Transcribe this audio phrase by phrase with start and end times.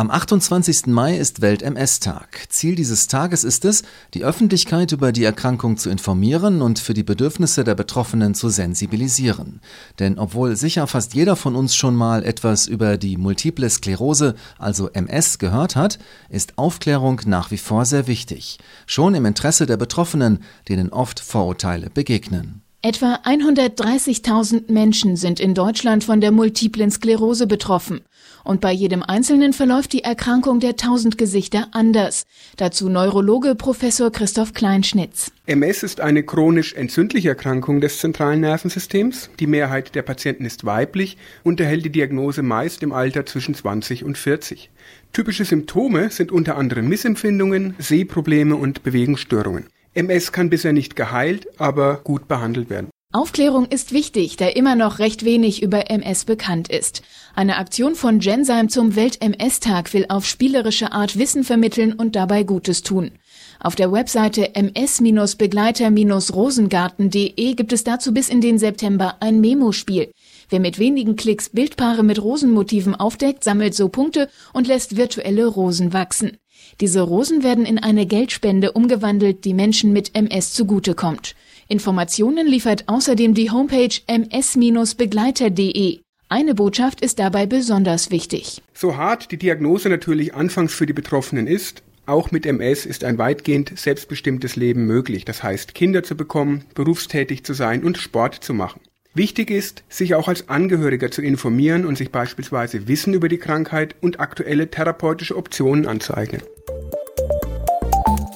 [0.00, 0.86] Am 28.
[0.86, 2.46] Mai ist Welt-MS-Tag.
[2.48, 3.82] Ziel dieses Tages ist es,
[4.14, 9.60] die Öffentlichkeit über die Erkrankung zu informieren und für die Bedürfnisse der Betroffenen zu sensibilisieren.
[9.98, 14.88] Denn obwohl sicher fast jeder von uns schon mal etwas über die Multiple Sklerose, also
[14.88, 15.98] MS, gehört hat,
[16.30, 18.56] ist Aufklärung nach wie vor sehr wichtig.
[18.86, 22.62] Schon im Interesse der Betroffenen, denen oft Vorurteile begegnen.
[22.82, 28.00] Etwa 130.000 Menschen sind in Deutschland von der multiplen Sklerose betroffen.
[28.42, 32.24] Und bei jedem Einzelnen verläuft die Erkrankung der tausend Gesichter anders.
[32.56, 35.30] Dazu Neurologe Professor Christoph Kleinschnitz.
[35.44, 39.28] MS ist eine chronisch entzündliche Erkrankung des zentralen Nervensystems.
[39.38, 44.04] Die Mehrheit der Patienten ist weiblich und erhält die Diagnose meist im Alter zwischen 20
[44.04, 44.70] und 40.
[45.12, 49.66] Typische Symptome sind unter anderem Missempfindungen, Sehprobleme und Bewegungsstörungen.
[49.94, 52.90] MS kann bisher nicht geheilt, aber gut behandelt werden.
[53.12, 57.02] Aufklärung ist wichtig, da immer noch recht wenig über MS bekannt ist.
[57.34, 62.84] Eine Aktion von Gensheim zum Welt-MS-Tag will auf spielerische Art Wissen vermitteln und dabei Gutes
[62.84, 63.10] tun.
[63.58, 70.12] Auf der Webseite ms-begleiter-rosengarten.de gibt es dazu bis in den September ein Memo-Spiel.
[70.48, 75.92] Wer mit wenigen Klicks Bildpaare mit Rosenmotiven aufdeckt, sammelt so Punkte und lässt virtuelle Rosen
[75.92, 76.38] wachsen.
[76.80, 81.34] Diese Rosen werden in eine Geldspende umgewandelt, die Menschen mit MS zugutekommt.
[81.68, 86.00] Informationen liefert außerdem die Homepage ms-begleiter.de.
[86.28, 88.62] Eine Botschaft ist dabei besonders wichtig.
[88.72, 93.18] So hart die Diagnose natürlich anfangs für die Betroffenen ist, auch mit MS ist ein
[93.18, 95.24] weitgehend selbstbestimmtes Leben möglich.
[95.24, 98.80] Das heißt, Kinder zu bekommen, berufstätig zu sein und Sport zu machen.
[99.12, 103.96] Wichtig ist, sich auch als Angehöriger zu informieren und sich beispielsweise Wissen über die Krankheit
[104.00, 106.42] und aktuelle therapeutische Optionen anzueignen.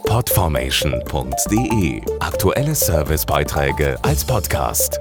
[0.04, 4.98] Podformation.de Aktuelle Servicebeiträge als Podcast.